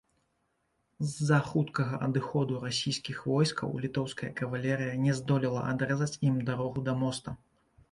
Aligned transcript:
З-за 1.09 1.37
хуткага 1.49 1.99
адыходу 2.07 2.57
расійскіх 2.63 3.21
войскаў 3.33 3.77
літоўская 3.85 4.31
кавалерыя 4.41 4.99
не 5.05 5.15
здолела 5.23 5.61
адрэзаць 5.77 6.19
ім 6.33 6.43
дарогу 6.51 6.79
да 6.91 7.01
моста. 7.07 7.39